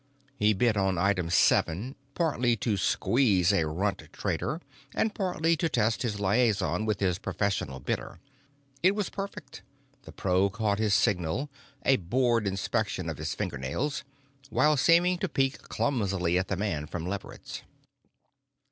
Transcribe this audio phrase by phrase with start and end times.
[0.35, 4.59] He bid on Item Seven partly to squeeze a runt trader
[4.95, 8.19] and partly to test his liaison with his professional bidder.
[8.81, 9.61] It was perfect;
[10.01, 16.47] the pro caught his signal—a bored inspection of his fingernails—while seeming to peek clumsily at
[16.47, 17.61] the man from Leverett's.